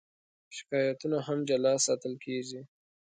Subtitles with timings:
[0.55, 2.61] شکایتونه هم جلا ساتل کېږي.